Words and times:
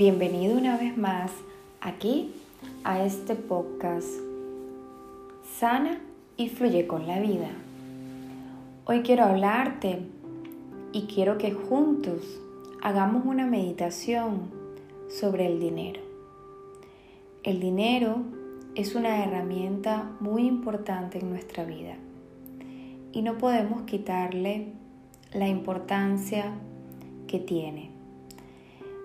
Bienvenido 0.00 0.56
una 0.56 0.78
vez 0.78 0.96
más 0.96 1.30
aquí 1.82 2.32
a 2.84 3.04
este 3.04 3.34
podcast 3.34 4.08
Sana 5.58 6.00
y 6.38 6.48
fluye 6.48 6.86
con 6.86 7.06
la 7.06 7.20
vida. 7.20 7.50
Hoy 8.86 9.02
quiero 9.02 9.24
hablarte 9.24 9.98
y 10.94 11.02
quiero 11.02 11.36
que 11.36 11.52
juntos 11.52 12.40
hagamos 12.80 13.26
una 13.26 13.44
meditación 13.44 14.48
sobre 15.10 15.46
el 15.46 15.60
dinero. 15.60 16.00
El 17.42 17.60
dinero 17.60 18.22
es 18.76 18.94
una 18.94 19.22
herramienta 19.22 20.12
muy 20.18 20.46
importante 20.46 21.18
en 21.18 21.28
nuestra 21.28 21.66
vida 21.66 21.96
y 23.12 23.20
no 23.20 23.36
podemos 23.36 23.82
quitarle 23.82 24.72
la 25.34 25.46
importancia 25.46 26.54
que 27.26 27.38
tiene. 27.38 27.99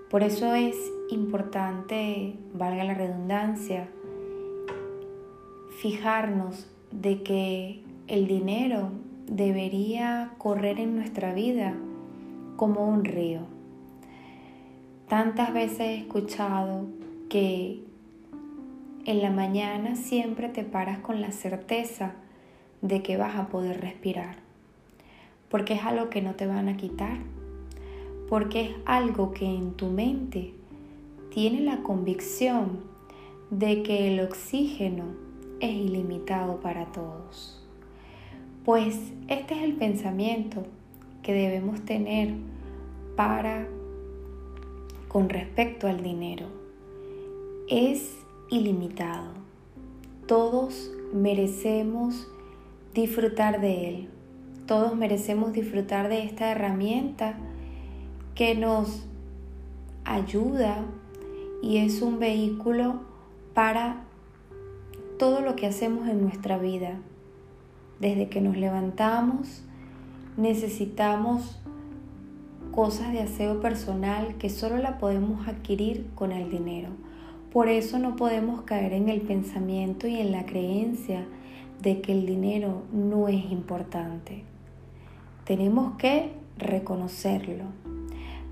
Por 0.10 0.24
eso 0.24 0.54
es 0.54 0.76
importante, 1.10 2.36
valga 2.54 2.84
la 2.84 2.94
redundancia, 2.94 3.90
fijarnos 5.82 6.68
de 6.92 7.24
que 7.24 7.82
el 8.08 8.28
dinero 8.28 8.92
debería 9.28 10.32
correr 10.38 10.80
en 10.80 10.96
nuestra 10.96 11.34
vida 11.34 11.74
como 12.56 12.88
un 12.88 13.04
río. 13.04 13.42
Tantas 15.10 15.54
veces 15.54 15.80
he 15.82 15.98
escuchado 15.98 16.86
que 17.30 17.82
en 19.06 19.22
la 19.22 19.30
mañana 19.30 19.96
siempre 19.96 20.50
te 20.50 20.64
paras 20.64 21.00
con 21.00 21.22
la 21.22 21.32
certeza 21.32 22.14
de 22.82 23.04
que 23.04 23.18
vas 23.18 23.36
a 23.36 23.48
poder 23.48 23.82
respirar, 23.82 24.38
porque 25.50 25.74
es 25.74 25.84
algo 25.84 26.10
que 26.10 26.22
no 26.22 26.36
te 26.36 26.48
van 26.48 26.70
a 26.70 26.78
quitar, 26.78 27.18
porque 28.30 28.62
es 28.62 28.72
algo 28.86 29.32
que 29.32 29.46
en 29.46 29.74
tu 29.74 29.88
mente 29.88 30.54
tiene 31.30 31.62
la 31.62 31.84
convicción 31.84 32.80
de 33.50 33.84
que 33.84 34.14
el 34.14 34.20
oxígeno 34.22 35.04
es 35.60 35.74
ilimitado 35.74 36.60
para 36.60 36.92
todos. 36.92 37.62
Pues 38.64 39.14
este 39.28 39.56
es 39.56 39.64
el 39.64 39.74
pensamiento 39.74 40.64
que 41.22 41.34
debemos 41.34 41.82
tener 41.82 42.34
para 43.16 43.68
con 45.08 45.30
respecto 45.30 45.88
al 45.88 46.02
dinero. 46.02 46.48
Es 47.70 48.18
ilimitado. 48.50 49.32
Todos 50.28 50.92
merecemos 51.14 52.28
disfrutar 52.94 53.62
de 53.62 53.90
él. 53.90 54.10
Todos 54.66 54.96
merecemos 54.96 55.54
disfrutar 55.54 56.10
de 56.10 56.24
esta 56.24 56.52
herramienta 56.52 57.38
que 58.36 58.54
nos 58.54 59.06
ayuda 60.04 60.84
y 61.62 61.78
es 61.78 62.02
un 62.02 62.20
vehículo 62.20 63.00
para 63.54 64.04
todo 65.18 65.40
lo 65.40 65.56
que 65.56 65.66
hacemos 65.66 66.08
en 66.10 66.22
nuestra 66.22 66.58
vida. 66.58 67.00
Desde 68.00 68.28
que 68.28 68.42
nos 68.42 68.58
levantamos 68.58 69.64
necesitamos 70.38 71.58
cosas 72.74 73.14
de 73.14 73.22
aseo 73.22 73.62
personal 73.62 74.36
que 74.36 74.50
solo 74.50 74.78
la 74.78 74.98
podemos 74.98 75.48
adquirir 75.48 76.08
con 76.14 76.34
el 76.34 76.50
dinero. 76.50 76.90
Por 77.54 77.70
eso 77.70 78.00
no 78.00 78.18
podemos 78.18 78.64
caer 78.64 78.92
en 78.92 79.08
el 79.08 79.22
pensamiento 79.22 80.08
y 80.08 80.18
en 80.18 80.34
la 80.34 80.46
creencia 80.46 81.26
de 81.82 82.02
que 82.02 82.12
el 82.12 82.26
dinero 82.26 82.84
no 82.92 83.30
es 83.30 83.50
importante. 83.50 84.44
Tenemos 85.46 85.96
que 85.98 86.34
reconocerlo 86.58 87.85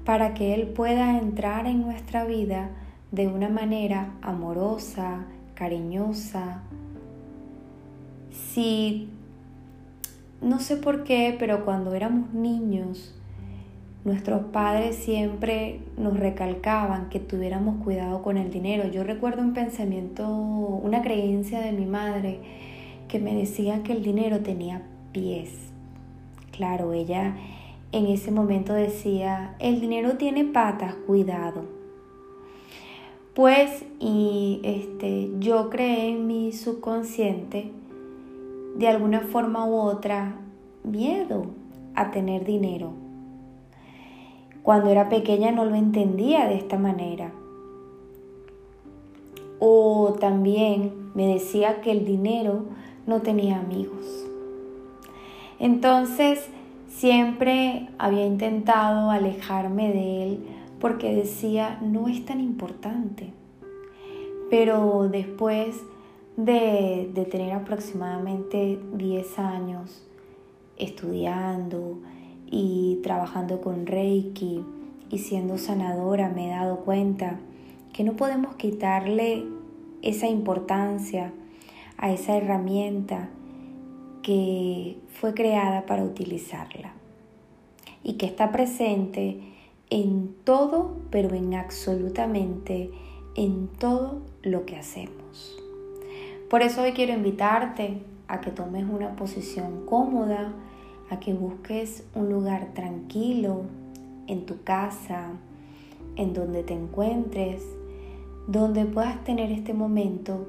para 0.06 0.34
que 0.34 0.54
Él 0.54 0.68
pueda 0.68 1.18
entrar 1.18 1.66
en 1.66 1.82
nuestra 1.82 2.26
vida 2.26 2.70
de 3.12 3.28
una 3.28 3.50
manera 3.50 4.12
amorosa, 4.22 5.26
cariñosa. 5.54 6.64
Si, 8.32 9.10
no 10.42 10.60
sé 10.60 10.78
por 10.78 11.04
qué, 11.04 11.36
pero 11.38 11.64
cuando 11.64 11.94
éramos 11.94 12.34
niños, 12.34 13.16
nuestros 14.04 14.46
padres 14.48 14.98
siempre 14.98 15.80
nos 15.98 16.20
recalcaban 16.20 17.08
que 17.10 17.20
tuviéramos 17.20 17.82
cuidado 17.84 18.22
con 18.22 18.38
el 18.38 18.52
dinero. 18.52 18.90
Yo 18.90 19.04
recuerdo 19.04 19.42
un 19.42 19.54
pensamiento, 19.54 20.28
una 20.28 21.02
creencia 21.02 21.62
de 21.62 21.72
mi 21.72 21.86
madre 21.86 22.40
que 23.08 23.20
me 23.20 23.34
decía 23.34 23.84
que 23.84 23.94
el 23.94 24.04
dinero 24.04 24.40
tenía 24.40 24.82
pies. 25.14 25.52
Claro, 26.52 26.92
ella 26.92 27.36
en 27.94 28.08
ese 28.08 28.32
momento 28.32 28.74
decía, 28.74 29.56
el 29.60 29.80
dinero 29.80 30.18
tiene 30.18 30.44
patas, 30.46 30.96
cuidado. 31.08 31.62
Pues 33.36 33.86
y 34.00 34.60
este 34.64 35.32
yo 35.40 35.70
creé 35.70 36.10
en 36.10 36.28
mi 36.28 36.52
subconsciente 36.52 37.72
de 38.76 38.88
alguna 38.88 39.22
forma 39.22 39.66
u 39.66 39.76
otra 39.76 40.36
miedo 40.84 41.46
a 41.96 42.10
tener 42.12 42.46
dinero. 42.46 42.94
Cuando 44.64 44.90
era 44.90 45.10
pequeña 45.10 45.52
no 45.52 45.66
lo 45.66 45.76
entendía 45.76 46.48
de 46.48 46.56
esta 46.56 46.80
manera. 46.80 47.32
O 49.60 50.16
también 50.20 51.12
me 51.14 51.28
decía 51.28 51.82
que 51.82 51.92
el 51.92 52.06
dinero 52.06 52.64
no 53.06 53.22
tenía 53.22 53.60
amigos. 53.60 54.26
Entonces, 55.60 56.50
Siempre 56.96 57.90
había 57.98 58.26
intentado 58.26 59.10
alejarme 59.10 59.92
de 59.92 60.24
él 60.24 60.40
porque 60.80 61.14
decía, 61.14 61.80
no 61.82 62.08
es 62.08 62.24
tan 62.24 62.40
importante. 62.40 63.34
Pero 64.50 65.10
después 65.12 65.76
de, 66.38 67.12
tener 67.30 67.54
aproximadamente 67.54 68.80
10 68.94 69.40
años 69.40 70.06
estudiando 70.78 71.98
y 72.46 73.00
trabajando 73.02 73.60
con 73.60 73.88
Reiki 73.88 74.64
y 75.10 75.18
siendo 75.18 75.58
sanadora, 75.58 76.30
me 76.30 76.48
he 76.48 76.52
dado 76.52 76.82
cuenta 76.82 77.40
que 77.92 78.04
no 78.04 78.14
podemos 78.14 78.56
quitarle 78.56 79.46
esa 80.04 80.28
importancia 80.28 81.34
a 81.98 82.12
esa 82.12 82.38
herramienta 82.38 83.30
que 84.24 84.98
fue 85.20 85.34
creada 85.34 85.86
para 85.86 86.04
utilizarla 86.04 86.94
y 88.04 88.14
que 88.14 88.26
está 88.26 88.52
presente 88.52 89.40
en 89.90 90.34
todo, 90.44 90.96
pero 91.12 91.36
en 91.36 91.54
absolutamente 91.54 92.90
en 93.36 93.68
todo 93.68 94.22
lo 94.42 94.66
que 94.66 94.78
hacemos. 94.78 95.58
Por 96.50 96.62
eso 96.62 96.82
hoy 96.82 96.94
quiero 96.94 97.14
invitarte 97.14 98.02
a 98.28 98.42
que 98.42 98.52
tomes 98.52 98.86
una 98.90 99.16
posición 99.16 99.86
cómoda, 99.86 100.54
a 101.10 101.20
que 101.20 101.34
busques 101.34 102.04
un 102.16 102.30
lugar 102.30 102.74
tranquilo 102.74 103.64
en 104.28 104.46
tu 104.46 104.64
casa, 104.64 105.32
en 106.16 106.34
donde 106.34 106.64
te 106.64 106.74
encuentres, 106.74 107.64
donde 108.48 108.86
puedas 108.86 109.24
tener 109.24 109.52
este 109.52 109.74
momento 109.74 110.48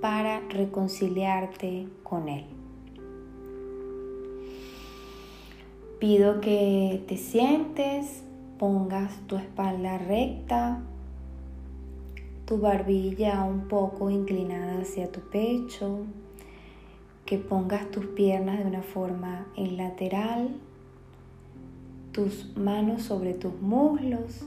para 0.00 0.40
reconciliarte 0.48 1.88
con 2.02 2.28
Él. 2.28 2.61
Pido 6.02 6.40
que 6.40 7.04
te 7.06 7.16
sientes, 7.16 8.24
pongas 8.58 9.12
tu 9.28 9.36
espalda 9.36 9.98
recta, 9.98 10.82
tu 12.44 12.58
barbilla 12.58 13.44
un 13.44 13.68
poco 13.68 14.10
inclinada 14.10 14.80
hacia 14.80 15.12
tu 15.12 15.20
pecho, 15.20 16.00
que 17.24 17.38
pongas 17.38 17.88
tus 17.92 18.04
piernas 18.06 18.58
de 18.58 18.64
una 18.64 18.82
forma 18.82 19.46
en 19.56 19.76
lateral, 19.76 20.56
tus 22.10 22.56
manos 22.56 23.02
sobre 23.02 23.34
tus 23.34 23.54
muslos 23.62 24.44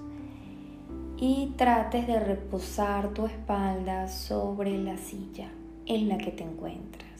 y 1.15 1.53
trates 1.55 2.05
de 2.05 2.19
reposar 2.19 3.13
tu 3.13 3.27
espalda 3.27 4.09
sobre 4.09 4.77
la 4.77 4.97
silla 4.97 5.49
en 5.85 6.09
la 6.09 6.17
que 6.17 6.31
te 6.31 6.43
encuentras. 6.43 7.14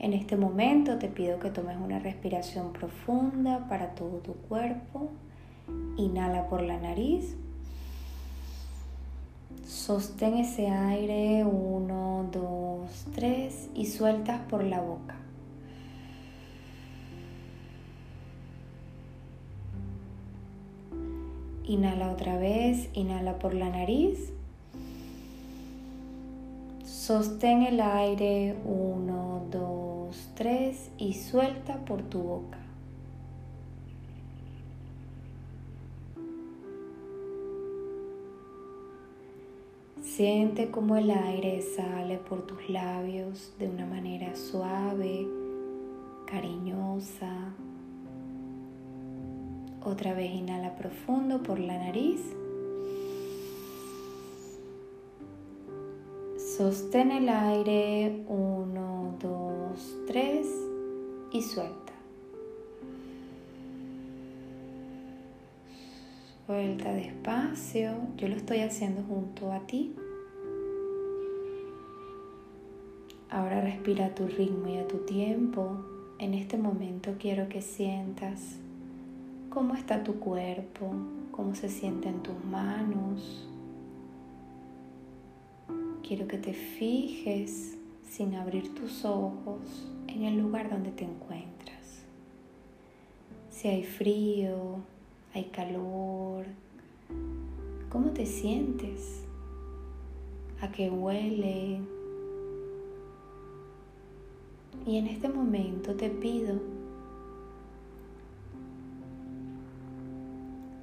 En 0.00 0.14
este 0.14 0.34
momento 0.38 0.98
te 0.98 1.08
pido 1.08 1.38
que 1.38 1.50
tomes 1.50 1.76
una 1.76 1.98
respiración 1.98 2.72
profunda 2.72 3.68
para 3.68 3.94
todo 3.94 4.20
tu 4.20 4.32
cuerpo. 4.32 5.10
Inhala 5.98 6.48
por 6.48 6.62
la 6.62 6.78
nariz. 6.78 7.36
Sostén 9.66 10.38
ese 10.38 10.68
aire 10.68 11.44
1, 11.44 12.30
2, 12.32 13.06
3 13.14 13.70
y 13.74 13.86
sueltas 13.86 14.40
por 14.48 14.64
la 14.64 14.80
boca. 14.80 15.16
Inhala 21.66 22.10
otra 22.10 22.38
vez, 22.38 22.88
inhala 22.94 23.38
por 23.38 23.52
la 23.52 23.68
nariz. 23.68 24.32
Sostén 26.84 27.62
el 27.62 27.80
aire 27.80 28.56
1, 28.64 29.42
2, 29.50 29.89
tres 30.34 30.90
y 30.98 31.14
suelta 31.14 31.84
por 31.84 32.02
tu 32.02 32.22
boca. 32.22 32.58
Siente 40.02 40.70
como 40.70 40.96
el 40.96 41.10
aire 41.10 41.62
sale 41.62 42.18
por 42.18 42.46
tus 42.46 42.68
labios 42.68 43.52
de 43.58 43.68
una 43.68 43.86
manera 43.86 44.34
suave, 44.36 45.26
cariñosa. 46.26 47.54
Otra 49.82 50.12
vez 50.12 50.30
inhala 50.32 50.74
profundo 50.76 51.42
por 51.42 51.58
la 51.58 51.78
nariz. 51.78 52.20
Sostén 56.60 57.10
el 57.10 57.30
aire. 57.30 58.22
Uno, 58.28 59.14
dos, 59.18 59.96
tres. 60.06 60.46
Y 61.32 61.40
suelta. 61.40 61.94
Suelta 66.44 66.92
despacio. 66.92 67.94
Yo 68.18 68.28
lo 68.28 68.36
estoy 68.36 68.58
haciendo 68.58 69.02
junto 69.04 69.50
a 69.50 69.60
ti. 69.60 69.94
Ahora 73.30 73.62
respira 73.62 74.04
a 74.04 74.14
tu 74.14 74.26
ritmo 74.26 74.68
y 74.68 74.76
a 74.76 74.86
tu 74.86 74.98
tiempo. 74.98 75.78
En 76.18 76.34
este 76.34 76.58
momento 76.58 77.14
quiero 77.18 77.48
que 77.48 77.62
sientas 77.62 78.56
cómo 79.48 79.72
está 79.76 80.04
tu 80.04 80.16
cuerpo, 80.16 80.92
cómo 81.30 81.54
se 81.54 81.70
sienten 81.70 82.22
tus 82.22 82.44
manos. 82.44 83.49
Quiero 86.06 86.26
que 86.26 86.38
te 86.38 86.52
fijes 86.52 87.76
sin 88.08 88.34
abrir 88.34 88.74
tus 88.74 89.04
ojos 89.04 89.86
en 90.08 90.24
el 90.24 90.38
lugar 90.38 90.68
donde 90.68 90.90
te 90.90 91.04
encuentras. 91.04 92.02
Si 93.50 93.68
hay 93.68 93.84
frío, 93.84 94.78
hay 95.32 95.44
calor, 95.44 96.46
¿cómo 97.90 98.10
te 98.10 98.26
sientes? 98.26 99.24
¿A 100.60 100.72
qué 100.72 100.90
huele? 100.90 101.80
Y 104.86 104.96
en 104.96 105.06
este 105.06 105.28
momento 105.28 105.94
te 105.94 106.10
pido 106.10 106.60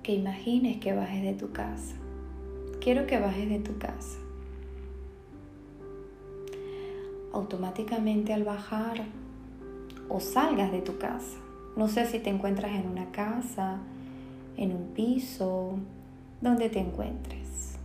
que 0.04 0.14
imagines 0.14 0.78
que 0.78 0.94
bajes 0.94 1.24
de 1.24 1.34
tu 1.34 1.52
casa. 1.52 1.96
Quiero 2.80 3.06
que 3.08 3.20
bajes 3.20 3.50
de 3.50 3.60
tu 3.60 3.78
casa. 3.78 4.18
Automáticamente 7.38 8.34
al 8.34 8.44
bajar 8.44 9.06
o 10.10 10.20
salgas 10.20 10.72
de 10.72 10.82
tu 10.82 10.98
casa. 10.98 11.38
No 11.76 11.88
sé 11.88 12.08
si 12.08 12.18
te 12.18 12.32
encuentras 12.32 12.72
en 12.72 12.90
una 12.90 13.12
casa, 13.12 13.78
en 14.58 14.72
un 14.72 14.88
piso, 14.96 15.76
donde 16.42 16.72
te 16.72 16.80
encuentres. 16.80 17.78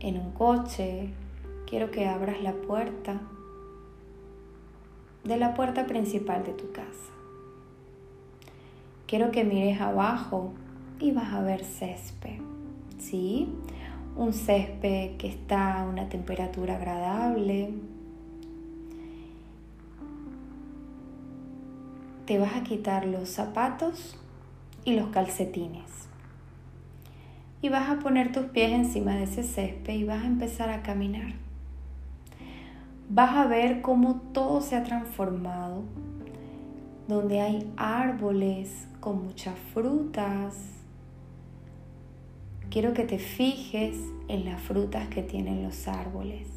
En 0.00 0.18
un 0.18 0.32
coche, 0.32 1.10
quiero 1.66 1.90
que 1.90 2.08
abras 2.08 2.42
la 2.42 2.54
puerta 2.54 3.20
de 5.24 5.36
la 5.36 5.52
puerta 5.52 5.86
principal 5.86 6.42
de 6.42 6.54
tu 6.54 6.72
casa. 6.72 7.12
Quiero 9.06 9.32
que 9.32 9.44
mires 9.44 9.82
abajo 9.82 10.54
y 10.98 11.10
vas 11.10 11.34
a 11.34 11.42
ver 11.42 11.62
césped. 11.62 12.40
¿Sí? 12.98 13.50
Un 14.16 14.32
césped 14.32 15.18
que 15.18 15.28
está 15.28 15.82
a 15.82 15.84
una 15.84 16.08
temperatura 16.08 16.76
agradable. 16.76 17.74
Vas 22.38 22.56
a 22.56 22.62
quitar 22.62 23.06
los 23.06 23.28
zapatos 23.28 24.16
y 24.84 24.94
los 24.94 25.08
calcetines. 25.08 26.08
Y 27.60 27.68
vas 27.68 27.90
a 27.90 27.98
poner 27.98 28.32
tus 28.32 28.46
pies 28.46 28.72
encima 28.72 29.14
de 29.14 29.24
ese 29.24 29.42
césped 29.42 29.94
y 29.94 30.04
vas 30.04 30.22
a 30.22 30.26
empezar 30.26 30.70
a 30.70 30.82
caminar. 30.82 31.34
Vas 33.08 33.36
a 33.36 33.46
ver 33.46 33.82
cómo 33.82 34.16
todo 34.32 34.60
se 34.60 34.74
ha 34.74 34.82
transformado, 34.82 35.84
donde 37.08 37.40
hay 37.40 37.70
árboles 37.76 38.88
con 39.00 39.24
muchas 39.24 39.58
frutas, 39.72 40.56
quiero 42.72 42.94
que 42.94 43.04
te 43.04 43.18
fijes 43.18 43.96
en 44.28 44.46
las 44.46 44.58
frutas 44.62 45.06
que 45.08 45.22
tienen 45.22 45.62
los 45.62 45.86
árboles. 45.88 46.48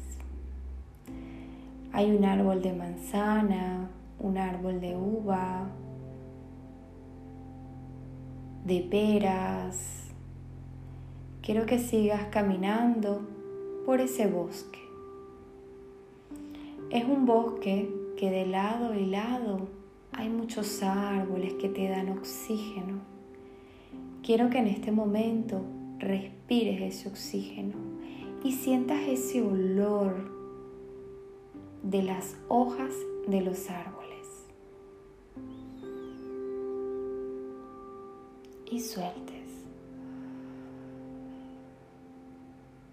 Hay 1.92 2.10
un 2.10 2.24
árbol 2.24 2.62
de 2.62 2.72
manzana, 2.72 3.90
un 4.18 4.38
árbol 4.38 4.80
de 4.80 4.96
uva, 4.96 5.68
de 8.64 8.80
peras. 8.80 10.10
Quiero 11.42 11.66
que 11.66 11.78
sigas 11.78 12.24
caminando 12.30 13.20
por 13.84 14.00
ese 14.00 14.26
bosque. 14.26 14.80
Es 16.90 17.04
un 17.04 17.26
bosque 17.26 17.88
que 18.16 18.30
de 18.30 18.46
lado 18.46 18.94
y 18.94 19.06
lado 19.06 19.68
hay 20.12 20.28
muchos 20.28 20.82
árboles 20.82 21.54
que 21.54 21.68
te 21.68 21.88
dan 21.88 22.08
oxígeno. 22.08 23.00
Quiero 24.22 24.50
que 24.50 24.58
en 24.58 24.66
este 24.66 24.90
momento 24.90 25.62
respires 25.98 26.80
ese 26.80 27.08
oxígeno 27.08 27.74
y 28.42 28.52
sientas 28.52 29.00
ese 29.08 29.42
olor 29.42 30.30
de 31.82 32.02
las 32.02 32.36
hojas 32.48 32.92
de 33.28 33.40
los 33.40 33.70
árboles. 33.70 33.95
Y 38.70 38.80
sueltes. 38.80 39.34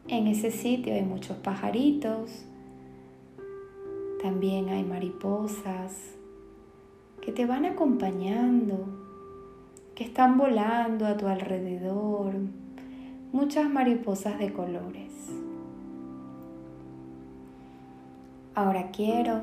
En 0.07 0.27
ese 0.27 0.51
sitio 0.51 0.93
hay 0.93 1.03
muchos 1.03 1.37
pajaritos, 1.37 2.45
también 4.21 4.69
hay 4.69 4.83
mariposas 4.83 6.15
que 7.21 7.31
te 7.31 7.45
van 7.45 7.65
acompañando, 7.65 8.85
que 9.95 10.03
están 10.03 10.37
volando 10.37 11.05
a 11.05 11.17
tu 11.17 11.27
alrededor 11.27 12.35
muchas 13.33 13.67
mariposas 13.67 14.37
de 14.37 14.53
colores. 14.53 15.11
Ahora 18.53 18.91
quiero, 18.91 19.41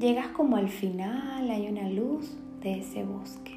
llegas 0.00 0.28
como 0.28 0.56
al 0.56 0.70
final, 0.70 1.50
hay 1.50 1.68
una 1.68 1.88
luz 1.90 2.34
de 2.62 2.78
ese 2.78 3.04
bosque. 3.04 3.55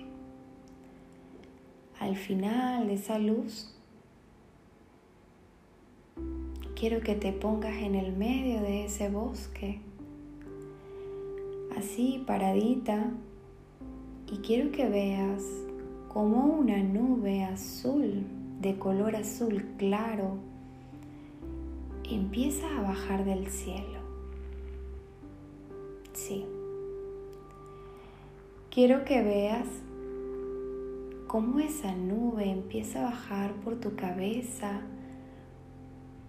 Al 1.99 2.15
final 2.15 2.87
de 2.87 2.93
esa 2.93 3.19
luz, 3.19 3.75
quiero 6.75 7.01
que 7.01 7.15
te 7.15 7.33
pongas 7.33 7.75
en 7.75 7.95
el 7.95 8.15
medio 8.15 8.61
de 8.61 8.85
ese 8.85 9.09
bosque, 9.09 9.81
así 11.77 12.23
paradita, 12.25 13.11
y 14.31 14.37
quiero 14.37 14.71
que 14.71 14.87
veas 14.87 15.43
como 16.07 16.45
una 16.45 16.77
nube 16.77 17.43
azul 17.43 18.23
de 18.61 18.77
color 18.77 19.15
azul 19.15 19.65
claro 19.77 20.37
empieza 22.09 22.65
a 22.77 22.81
bajar 22.81 23.25
del 23.25 23.47
cielo. 23.47 23.99
Sí. 26.13 26.45
Quiero 28.71 29.03
que 29.03 29.21
veas 29.21 29.67
cómo 31.29 31.59
esa 31.59 31.93
nube 31.93 32.49
empieza 32.49 33.01
a 33.01 33.11
bajar 33.11 33.53
por 33.63 33.75
tu 33.75 33.95
cabeza, 33.95 34.81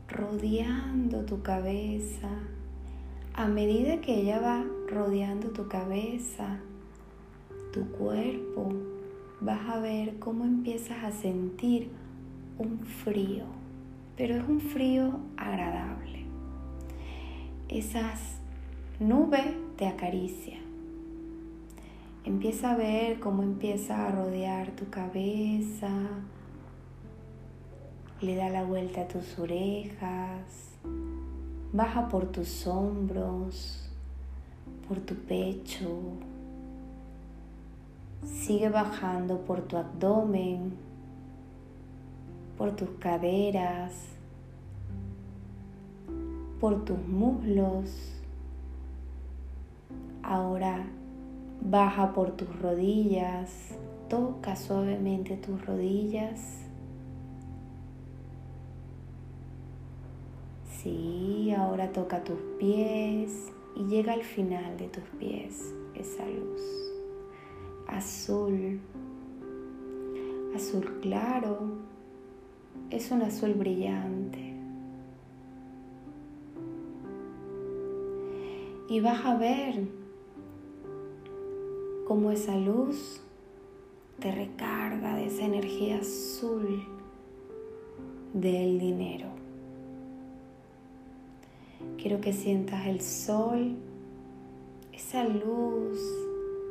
rodeando 0.06 1.24
tu 1.24 1.40
cabeza. 1.40 2.28
A 3.32 3.48
medida 3.48 4.02
que 4.02 4.20
ella 4.20 4.40
va 4.40 4.62
rodeando 4.88 5.52
tu 5.52 5.68
cabeza, 5.68 6.58
tu 7.72 7.86
cuerpo, 7.92 8.74
vas 9.40 9.70
a 9.70 9.80
ver 9.80 10.18
cómo 10.18 10.44
empiezas 10.44 11.02
a 11.02 11.12
sentir 11.12 11.88
un 12.58 12.80
frío, 12.80 13.44
pero 14.18 14.34
es 14.34 14.46
un 14.46 14.60
frío 14.60 15.18
agradable. 15.38 16.26
Esas 17.70 18.36
nubes 18.98 19.46
te 19.78 19.86
acaricia. 19.86 20.58
Empieza 22.22 22.72
a 22.72 22.76
ver 22.76 23.18
cómo 23.18 23.42
empieza 23.42 24.06
a 24.06 24.10
rodear 24.10 24.72
tu 24.72 24.90
cabeza, 24.90 25.88
le 28.20 28.36
da 28.36 28.50
la 28.50 28.62
vuelta 28.62 29.02
a 29.02 29.08
tus 29.08 29.38
orejas, 29.38 30.76
baja 31.72 32.08
por 32.08 32.26
tus 32.26 32.66
hombros, 32.66 33.88
por 34.86 34.98
tu 34.98 35.14
pecho, 35.14 35.98
sigue 38.22 38.68
bajando 38.68 39.38
por 39.38 39.62
tu 39.62 39.78
abdomen, 39.78 40.74
por 42.58 42.76
tus 42.76 42.90
caderas, 42.98 43.94
por 46.60 46.84
tus 46.84 46.98
muslos. 47.08 48.12
Ahora 50.22 50.84
baja 51.70 52.12
por 52.12 52.32
tus 52.32 52.48
rodillas, 52.60 53.50
toca 54.08 54.56
suavemente 54.56 55.36
tus 55.36 55.64
rodillas. 55.64 56.40
Sí, 60.82 61.52
ahora 61.56 61.92
toca 61.92 62.24
tus 62.24 62.38
pies 62.58 63.52
y 63.76 63.84
llega 63.84 64.14
al 64.14 64.22
final 64.22 64.76
de 64.78 64.88
tus 64.88 65.04
pies 65.18 65.74
esa 65.94 66.26
luz 66.26 66.90
azul, 67.90 68.80
azul 70.54 71.00
claro, 71.00 71.58
es 72.90 73.10
un 73.10 73.22
azul 73.22 73.54
brillante. 73.54 74.54
Y 78.88 79.00
vas 79.00 79.24
a 79.24 79.36
ver 79.36 79.99
cómo 82.10 82.32
esa 82.32 82.56
luz 82.56 83.20
te 84.18 84.32
recarga 84.32 85.14
de 85.14 85.26
esa 85.26 85.44
energía 85.44 85.98
azul 85.98 86.82
del 88.34 88.80
dinero. 88.80 89.28
Quiero 92.02 92.20
que 92.20 92.32
sientas 92.32 92.88
el 92.88 93.00
sol, 93.00 93.76
esa 94.92 95.22
luz 95.22 96.00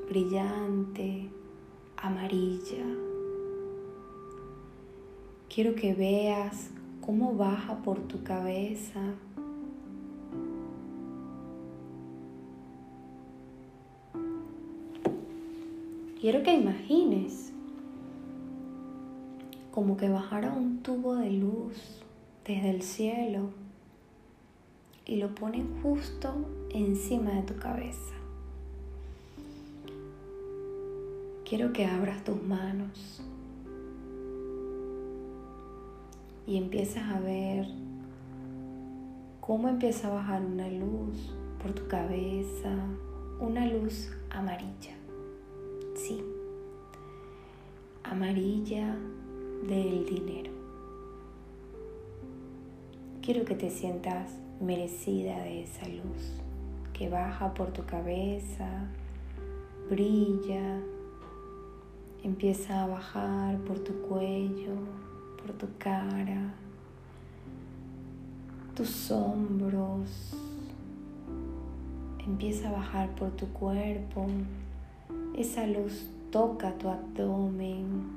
brillante, 0.09 1.29
amarilla. 1.95 2.83
Quiero 5.47 5.73
que 5.73 5.93
veas 5.93 6.69
cómo 6.99 7.33
baja 7.33 7.81
por 7.81 7.97
tu 8.09 8.23
cabeza. 8.25 8.99
Quiero 16.19 16.43
que 16.43 16.53
imagines 16.53 17.53
como 19.71 19.95
que 19.95 20.09
bajara 20.09 20.51
un 20.51 20.83
tubo 20.83 21.15
de 21.15 21.31
luz 21.31 22.03
desde 22.45 22.71
el 22.71 22.81
cielo 22.81 23.51
y 25.05 25.15
lo 25.15 25.33
ponen 25.33 25.81
justo 25.81 26.33
encima 26.71 27.31
de 27.31 27.43
tu 27.43 27.55
cabeza. 27.57 28.15
Quiero 31.47 31.71
que 31.71 31.85
abras 31.85 32.21
tus 32.25 32.43
manos 32.43 33.21
y 36.45 36.57
empiezas 36.57 37.03
a 37.03 37.21
ver 37.21 37.65
cómo 39.39 39.69
empieza 39.69 40.09
a 40.09 40.15
bajar 40.15 40.43
una 40.43 40.67
luz 40.67 41.33
por 41.63 41.71
tu 41.71 41.87
cabeza, 41.87 42.75
una 43.39 43.65
luz 43.67 44.11
amarilla. 44.29 44.98
Sí, 46.05 46.23
amarilla 48.03 48.95
del 49.67 50.05
dinero. 50.05 50.51
Quiero 53.21 53.43
que 53.43 53.55
te 53.55 53.69
sientas 53.69 54.31
merecida 54.61 55.43
de 55.43 55.63
esa 55.63 55.87
luz 55.87 56.33
que 56.93 57.09
baja 57.09 57.53
por 57.53 57.71
tu 57.73 57.85
cabeza, 57.85 58.87
brilla 59.89 60.81
Empieza 62.21 62.83
a 62.83 62.87
bajar 62.87 63.57
por 63.59 63.79
tu 63.79 63.93
cuello, 64.01 64.75
por 65.41 65.53
tu 65.53 65.67
cara, 65.77 66.53
tus 68.75 69.09
hombros. 69.09 70.35
Empieza 72.25 72.67
a 72.67 72.73
bajar 72.73 73.15
por 73.15 73.31
tu 73.31 73.47
cuerpo. 73.53 74.27
Esa 75.39 75.65
luz 75.65 76.09
toca 76.31 76.73
tu 76.73 76.89
abdomen, 76.89 78.09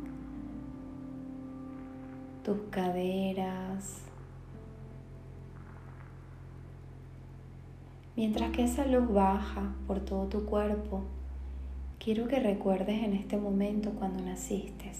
tus 2.45 2.59
caderas. 2.69 4.01
Mientras 8.17 8.51
que 8.51 8.65
esa 8.65 8.87
luz 8.87 9.09
baja 9.09 9.73
por 9.87 10.01
todo 10.01 10.27
tu 10.27 10.47
cuerpo, 10.47 11.03
quiero 12.01 12.27
que 12.27 12.41
recuerdes 12.41 13.05
en 13.05 13.13
este 13.13 13.37
momento 13.37 13.91
cuando 13.91 14.21
naciste, 14.25 14.91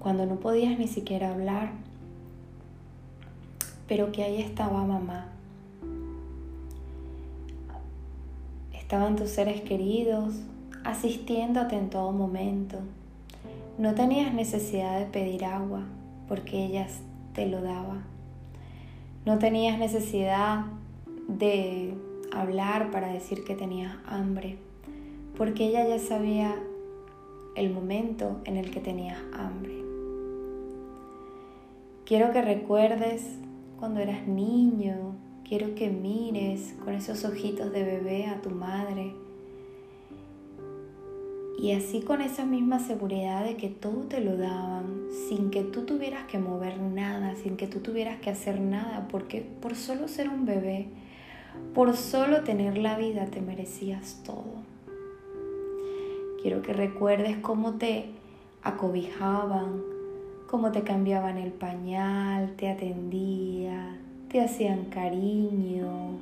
cuando 0.00 0.26
no 0.26 0.40
podías 0.40 0.76
ni 0.76 0.88
siquiera 0.88 1.30
hablar, 1.30 1.70
pero 3.86 4.10
que 4.10 4.24
ahí 4.24 4.42
estaba 4.42 4.84
mamá. 4.84 5.35
Estaban 8.86 9.16
tus 9.16 9.30
seres 9.30 9.62
queridos 9.62 10.36
asistiéndote 10.84 11.76
en 11.76 11.90
todo 11.90 12.12
momento. 12.12 12.78
No 13.78 13.96
tenías 13.96 14.32
necesidad 14.32 15.00
de 15.00 15.06
pedir 15.06 15.44
agua 15.44 15.82
porque 16.28 16.64
ellas 16.64 17.00
te 17.34 17.46
lo 17.46 17.62
daban. 17.62 18.04
No 19.24 19.40
tenías 19.40 19.76
necesidad 19.80 20.66
de 21.26 21.94
hablar 22.32 22.92
para 22.92 23.12
decir 23.12 23.42
que 23.42 23.56
tenía 23.56 24.00
hambre, 24.06 24.56
porque 25.36 25.66
ella 25.66 25.84
ya 25.88 25.98
sabía 25.98 26.54
el 27.56 27.74
momento 27.74 28.40
en 28.44 28.56
el 28.56 28.70
que 28.70 28.78
tenías 28.78 29.18
hambre. 29.32 29.82
Quiero 32.04 32.30
que 32.30 32.40
recuerdes 32.40 33.34
cuando 33.80 33.98
eras 33.98 34.28
niño, 34.28 35.16
quiero 35.48 35.74
que 35.76 35.90
mires 35.90 36.74
con 36.84 36.94
esos 36.94 37.24
ojitos 37.24 37.72
de 37.72 37.84
bebé 37.84 38.26
a 38.26 38.42
tu 38.42 38.50
madre 38.50 39.14
y 41.58 41.72
así 41.72 42.00
con 42.00 42.20
esa 42.20 42.44
misma 42.44 42.80
seguridad 42.80 43.44
de 43.44 43.56
que 43.56 43.68
todo 43.68 44.02
te 44.02 44.20
lo 44.20 44.36
daban, 44.36 45.06
sin 45.28 45.50
que 45.50 45.62
tú 45.62 45.82
tuvieras 45.82 46.24
que 46.26 46.38
mover 46.38 46.78
nada, 46.80 47.34
sin 47.36 47.56
que 47.56 47.66
tú 47.66 47.78
tuvieras 47.80 48.20
que 48.20 48.28
hacer 48.28 48.60
nada, 48.60 49.08
porque 49.08 49.40
por 49.40 49.74
solo 49.74 50.06
ser 50.08 50.28
un 50.28 50.44
bebé, 50.44 50.88
por 51.74 51.96
solo 51.96 52.42
tener 52.42 52.76
la 52.76 52.98
vida 52.98 53.26
te 53.26 53.40
merecías 53.40 54.22
todo. 54.22 54.64
Quiero 56.42 56.60
que 56.60 56.74
recuerdes 56.74 57.38
cómo 57.38 57.74
te 57.74 58.10
acobijaban, 58.62 59.80
cómo 60.46 60.72
te 60.72 60.82
cambiaban 60.82 61.38
el 61.38 61.52
pañal, 61.52 62.54
te 62.56 62.68
atendía, 62.68 63.96
te 64.36 64.44
hacían 64.44 64.84
cariño, 64.90 66.18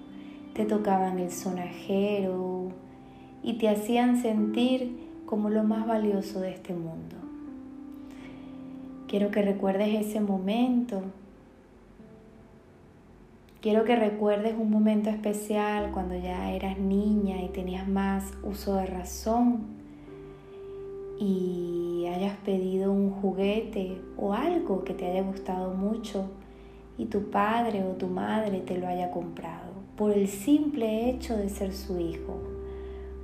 te 0.53 0.65
tocaban 0.65 1.19
el 1.19 1.33
sonajero 1.33 2.69
y 3.43 3.55
te 3.55 3.69
hacían 3.69 4.23
sentir 4.23 5.01
como 5.27 5.51
lo 5.51 5.65
más 5.65 5.85
valioso 5.85 6.41
de 6.41 6.53
este 6.53 6.75
mundo. 6.75 7.17
Quiero 9.09 9.33
que 9.33 9.43
recuerdes 9.43 10.07
ese 10.07 10.21
momento 10.21 11.03
Quiero 13.61 13.83
que 13.83 13.97
recuerdes 13.97 14.55
un 14.57 14.71
momento 14.71 15.11
especial 15.11 15.91
cuando 15.91 16.15
ya 16.15 16.53
eras 16.53 16.79
niña 16.79 17.43
y 17.43 17.49
tenías 17.49 17.89
más 17.89 18.33
uso 18.45 18.77
de 18.77 18.87
razón 18.87 19.59
y 21.19 22.07
hayas 22.15 22.37
pedido 22.45 22.93
un 22.93 23.11
juguete 23.11 24.01
o 24.17 24.35
algo 24.35 24.85
que 24.85 24.95
te 24.95 25.11
haya 25.11 25.23
gustado 25.23 25.75
mucho 25.75 26.31
y 26.99 27.07
tu 27.07 27.31
padre 27.31 27.85
o 27.85 27.93
tu 27.93 28.07
madre 28.07 28.61
te 28.61 28.79
lo 28.79 28.87
haya 28.87 29.11
comprado 29.11 29.73
por 29.97 30.13
el 30.13 30.29
simple 30.29 31.11
hecho 31.11 31.37
de 31.37 31.49
ser 31.49 31.73
su 31.73 31.99
hijo, 31.99 32.41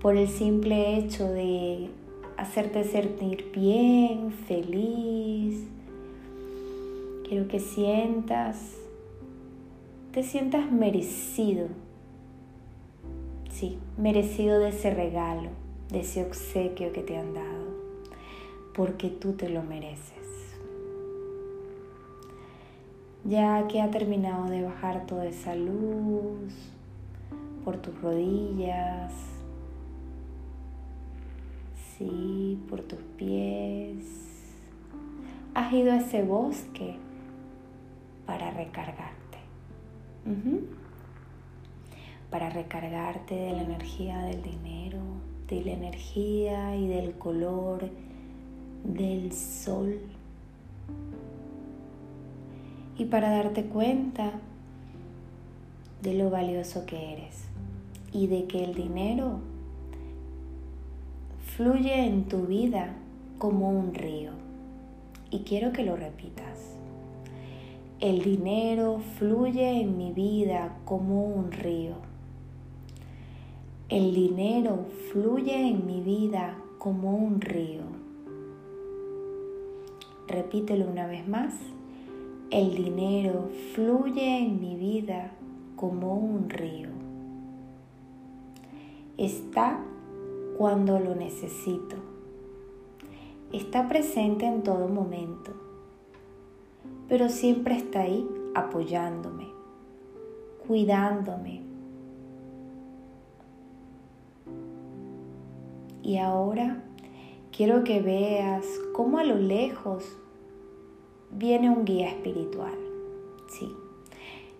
por 0.00 0.17
el 0.17 0.29
simple 0.29 0.97
hecho 0.97 1.29
de 1.29 1.89
hacerte 2.37 2.85
sentir 2.85 3.50
bien, 3.55 4.33
feliz. 4.33 5.67
Quiero 7.29 7.49
que 7.49 7.61
sientas 7.61 8.81
te 10.12 10.25
sientas 10.25 10.71
merecido. 10.73 11.69
Sí, 13.50 13.79
merecido 13.97 14.59
de 14.59 14.71
ese 14.71 14.93
regalo, 14.93 15.50
de 15.89 16.00
ese 16.00 16.25
obsequio 16.25 16.93
que 16.93 17.03
te 17.03 17.17
han 17.17 17.35
dado, 17.35 17.67
porque 18.75 19.09
tú 19.09 19.35
te 19.35 19.49
lo 19.49 19.62
mereces. 19.62 20.20
Ya 23.31 23.67
que 23.69 23.81
ha 23.81 23.91
terminado 23.91 24.51
de 24.51 24.63
bajar 24.63 25.07
toda 25.07 25.25
esa 25.27 25.55
luz 25.55 26.53
por 27.65 27.77
tus 27.77 27.99
rodillas, 28.03 29.13
sí, 31.97 32.59
por 32.69 32.83
tus 32.83 32.99
pies, 33.17 34.05
has 35.55 35.73
ido 35.73 35.93
a 35.93 35.99
ese 35.99 36.23
bosque 36.23 36.97
para 38.27 38.51
recargar 38.51 39.21
para 42.31 42.49
recargarte 42.49 43.35
de 43.35 43.53
la 43.53 43.63
energía 43.63 44.19
del 44.23 44.43
dinero, 44.43 44.99
de 45.49 45.65
la 45.65 45.73
energía 45.73 46.77
y 46.77 46.87
del 46.87 47.19
color 47.19 47.91
del 48.85 49.33
sol. 49.33 49.99
Y 52.97 53.07
para 53.07 53.31
darte 53.31 53.65
cuenta 53.65 54.33
de 56.03 56.15
lo 56.15 56.31
valioso 56.31 56.87
que 56.87 57.13
eres 57.13 57.45
y 58.13 58.27
de 58.27 58.47
que 58.47 58.65
el 58.65 58.75
dinero 58.75 59.41
fluye 61.57 62.07
en 62.07 62.25
tu 62.25 62.47
vida 62.47 62.95
como 63.39 63.71
un 63.71 63.95
río. 63.95 64.33
Y 65.31 65.41
quiero 65.41 65.73
que 65.73 65.85
lo 65.85 65.97
repitas. 65.97 66.77
El 68.01 68.23
dinero 68.23 69.01
fluye 69.19 69.81
en 69.81 69.99
mi 69.99 70.13
vida 70.13 70.77
como 70.85 71.25
un 71.25 71.53
río. 71.53 71.95
El 73.89 74.15
dinero 74.15 74.87
fluye 75.13 75.69
en 75.69 75.87
mi 75.87 76.01
vida 76.01 76.57
como 76.79 77.15
un 77.15 77.41
río. 77.41 77.83
Repítelo 80.29 80.87
una 80.89 81.07
vez 81.07 81.29
más. 81.29 81.55
El 82.50 82.75
dinero 82.75 83.49
fluye 83.76 84.38
en 84.40 84.59
mi 84.61 84.75
vida 84.75 85.30
como 85.76 86.16
un 86.16 86.50
río. 86.50 86.88
Está 89.16 89.78
cuando 90.59 90.99
lo 90.99 91.14
necesito. 91.14 91.95
Está 93.52 93.88
presente 93.88 94.47
en 94.47 94.64
todo 94.64 94.88
momento, 94.88 95.52
pero 97.09 97.28
siempre 97.28 97.76
está 97.76 98.00
ahí 98.00 98.28
apoyándome, 98.57 99.47
cuidándome. 100.66 101.62
Y 106.02 106.19
ahora 106.19 106.83
quiero 107.57 107.85
que 107.85 108.02
veas 108.02 108.66
cómo 108.92 109.19
a 109.19 109.25
lo 109.25 109.37
lejos 109.37 110.16
viene 111.33 111.71
un 111.71 111.85
guía 111.85 112.09
espiritual. 112.09 112.79
Sí, 113.49 113.73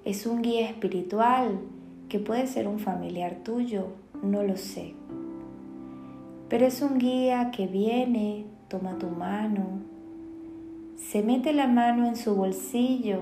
es 0.05 0.27
un 0.27 0.43
guía 0.43 0.69
espiritual 0.69 1.61
que 2.09 2.19
puede 2.19 2.47
ser 2.47 2.67
un 2.67 2.79
familiar 2.79 3.43
tuyo, 3.45 3.87
no 4.23 4.43
lo 4.43 4.57
sé. 4.57 4.95
Pero 6.49 6.67
es 6.67 6.83
un 6.83 6.99
guía 6.99 7.51
que 7.53 7.67
viene, 7.67 8.47
toma 8.69 8.99
tu 8.99 9.09
mano, 9.09 9.81
se 10.97 11.23
mete 11.23 11.53
la 11.53 11.67
mano 11.67 12.07
en 12.07 12.17
su 12.17 12.35
bolsillo 12.35 13.21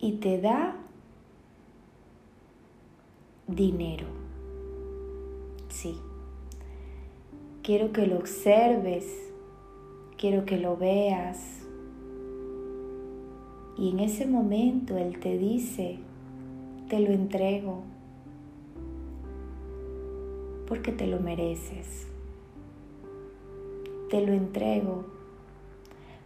y 0.00 0.12
te 0.12 0.40
da 0.40 0.76
dinero. 3.46 4.06
Sí. 5.68 5.98
Quiero 7.62 7.92
que 7.92 8.06
lo 8.06 8.16
observes, 8.16 9.27
quiero 10.18 10.44
que 10.44 10.58
lo 10.58 10.76
veas. 10.76 11.62
Y 13.78 13.90
en 13.90 14.00
ese 14.00 14.26
momento 14.26 14.98
Él 14.98 15.20
te 15.20 15.38
dice, 15.38 15.98
te 16.88 16.98
lo 16.98 17.12
entrego, 17.12 17.82
porque 20.66 20.90
te 20.90 21.06
lo 21.06 21.20
mereces. 21.20 22.08
Te 24.10 24.26
lo 24.26 24.32
entrego, 24.32 25.04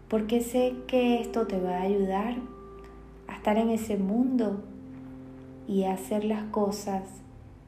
porque 0.09 0.41
sé 0.41 0.75
que 0.87 1.21
esto 1.21 1.47
te 1.47 1.61
va 1.61 1.79
a 1.79 1.83
ayudar 1.83 2.37
a 3.27 3.37
estar 3.37 3.59
en 3.59 3.71
ese 3.71 3.99
mundo 3.99 4.63
y 5.69 5.85
a 5.85 5.95
hacer 5.95 6.25
las 6.25 6.45
cosas 6.45 7.03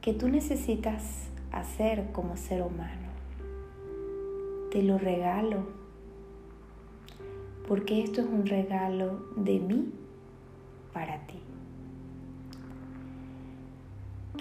que 0.01 0.13
tú 0.13 0.29
necesitas 0.29 1.27
hacer 1.51 2.11
como 2.13 2.37
ser 2.37 2.61
humano. 2.61 3.09
Te 4.71 4.81
lo 4.83 4.97
regalo, 4.97 5.84
porque 7.67 8.03
esto 8.03 8.21
es 8.21 8.27
un 8.27 8.45
regalo 8.45 9.25
de 9.35 9.59
mí 9.59 9.91
para 10.93 11.25
ti. 11.25 11.39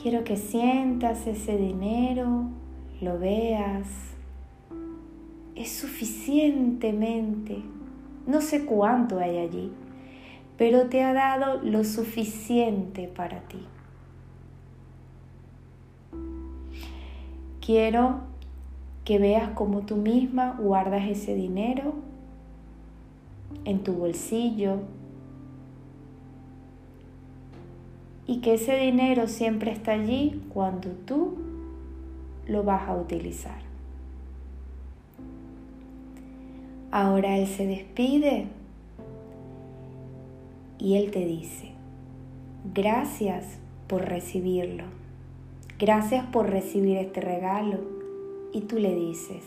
Quiero 0.01 0.25
que 0.25 0.37
sientas 0.37 1.27
ese 1.27 1.57
dinero, 1.57 2.49
lo 3.01 3.19
veas. 3.19 3.89
Es 5.55 5.73
suficientemente, 5.73 7.63
no 8.27 8.41
sé 8.41 8.67
cuánto 8.67 9.19
hay 9.19 9.39
allí, 9.39 9.73
pero 10.59 10.89
te 10.89 11.03
ha 11.03 11.13
dado 11.15 11.63
lo 11.63 11.85
suficiente 11.85 13.09
para 13.09 13.41
ti. 13.43 13.65
Quiero 17.65 18.21
que 19.05 19.19
veas 19.19 19.51
cómo 19.51 19.81
tú 19.87 19.97
misma 19.97 20.57
guardas 20.61 21.09
ese 21.09 21.35
dinero 21.35 21.95
en 23.65 23.83
tu 23.83 23.93
bolsillo 23.93 24.79
y 28.27 28.41
que 28.41 28.55
ese 28.55 28.77
dinero 28.77 29.27
siempre 29.29 29.73
está 29.73 29.93
allí 29.93 30.43
cuando 30.53 30.91
tú 30.91 31.35
lo 32.47 32.63
vas 32.63 32.89
a 32.89 32.97
utilizar. 32.97 33.63
Ahora 36.91 37.39
Él 37.39 37.47
se 37.47 37.67
despide 37.67 38.47
y 40.79 40.97
Él 40.97 41.11
te 41.11 41.27
dice, 41.27 41.73
gracias 42.73 43.59
por 43.89 44.03
recibirlo. 44.03 44.85
Gracias 45.79 46.25
por 46.27 46.49
recibir 46.49 46.97
este 46.99 47.21
regalo. 47.21 47.79
Y 48.53 48.63
tú 48.63 48.79
le 48.79 48.95
dices, 48.95 49.43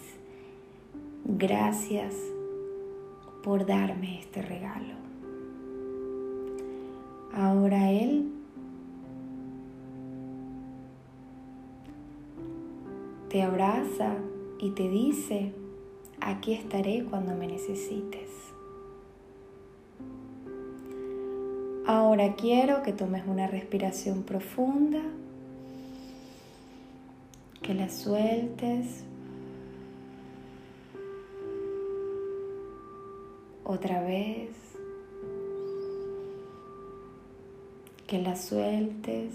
gracias 1.23 2.13
por 3.47 3.65
darme 3.65 4.19
este 4.19 4.41
regalo. 4.41 4.93
Ahora 7.33 7.89
Él 7.89 8.29
te 13.29 13.41
abraza 13.41 14.15
y 14.59 14.71
te 14.71 14.89
dice, 14.89 15.53
aquí 16.19 16.55
estaré 16.55 17.05
cuando 17.09 17.35
me 17.35 17.47
necesites. 17.47 18.27
Ahora 21.85 22.35
quiero 22.35 22.83
que 22.83 22.91
tomes 22.91 23.25
una 23.27 23.47
respiración 23.47 24.23
profunda 24.23 25.03
que 27.61 27.73
la 27.73 27.87
sueltes. 27.87 29.05
Otra 33.69 34.01
vez. 34.01 34.47
Que 38.07 38.17
la 38.17 38.37
sueltes. 38.37 39.33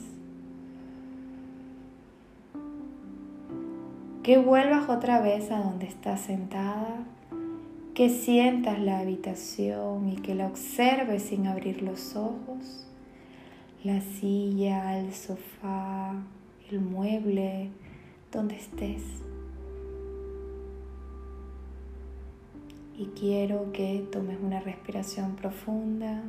Que 4.22 4.38
vuelvas 4.38 4.88
otra 4.88 5.20
vez 5.20 5.50
a 5.50 5.58
donde 5.58 5.84
estás 5.84 6.22
sentada. 6.22 7.04
Que 7.92 8.08
sientas 8.08 8.80
la 8.80 9.00
habitación 9.00 10.08
y 10.08 10.16
que 10.16 10.34
la 10.34 10.46
observes 10.46 11.24
sin 11.24 11.46
abrir 11.46 11.82
los 11.82 12.16
ojos. 12.16 12.86
La 13.84 14.00
silla, 14.00 14.98
el 14.98 15.12
sofá, 15.12 16.14
el 16.70 16.80
mueble, 16.80 17.68
donde 18.32 18.56
estés. 18.56 19.02
Y 22.96 23.06
quiero 23.18 23.72
que 23.72 24.06
tomes 24.12 24.38
una 24.40 24.60
respiración 24.60 25.36
profunda, 25.36 26.22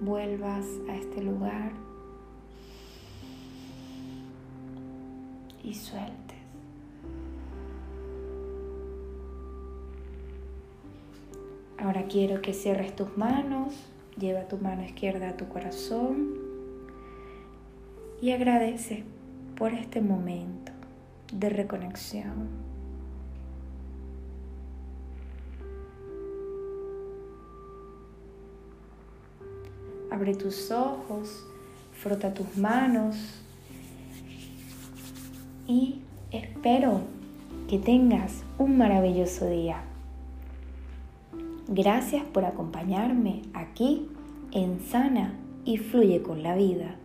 vuelvas 0.00 0.64
a 0.88 0.94
este 0.94 1.22
lugar 1.22 1.72
y 5.62 5.74
sueltes. 5.74 6.38
Ahora 11.78 12.04
quiero 12.08 12.42
que 12.42 12.54
cierres 12.54 12.94
tus 12.96 13.16
manos, 13.16 13.74
lleva 14.18 14.48
tu 14.48 14.58
mano 14.58 14.82
izquierda 14.84 15.30
a 15.30 15.36
tu 15.36 15.48
corazón 15.48 16.34
y 18.20 18.32
agradece 18.32 19.04
por 19.56 19.72
este 19.72 20.00
momento 20.00 20.72
de 21.32 21.50
reconexión. 21.50 22.67
Abre 30.10 30.34
tus 30.34 30.70
ojos, 30.70 31.44
frota 31.92 32.32
tus 32.32 32.56
manos 32.56 33.16
y 35.66 36.00
espero 36.30 37.02
que 37.68 37.78
tengas 37.78 38.42
un 38.58 38.78
maravilloso 38.78 39.48
día. 39.48 39.82
Gracias 41.68 42.24
por 42.24 42.46
acompañarme 42.46 43.42
aquí 43.52 44.08
en 44.52 44.80
Sana 44.80 45.34
y 45.66 45.76
Fluye 45.76 46.22
con 46.22 46.42
la 46.42 46.56
Vida. 46.56 46.96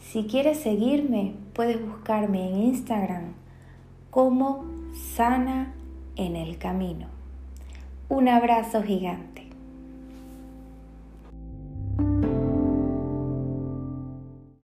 Si 0.00 0.24
quieres 0.24 0.58
seguirme, 0.58 1.34
puedes 1.52 1.80
buscarme 1.80 2.48
en 2.50 2.62
Instagram 2.64 3.34
como 4.10 4.64
Sana 5.14 5.72
en 6.16 6.34
el 6.34 6.58
Camino. 6.58 7.06
Un 8.08 8.28
abrazo 8.28 8.82
gigante. 8.82 9.43